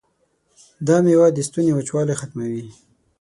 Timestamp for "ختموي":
2.21-2.63